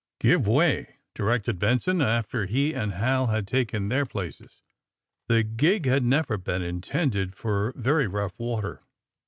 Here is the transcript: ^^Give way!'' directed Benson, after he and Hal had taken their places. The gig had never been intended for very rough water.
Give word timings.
^^Give 0.19 0.47
way!'' 0.47 0.95
directed 1.13 1.59
Benson, 1.59 2.01
after 2.01 2.47
he 2.47 2.73
and 2.73 2.93
Hal 2.93 3.27
had 3.27 3.45
taken 3.47 3.87
their 3.87 4.07
places. 4.07 4.63
The 5.27 5.43
gig 5.43 5.85
had 5.85 6.01
never 6.03 6.39
been 6.39 6.63
intended 6.63 7.35
for 7.35 7.71
very 7.75 8.07
rough 8.07 8.39
water. 8.39 8.81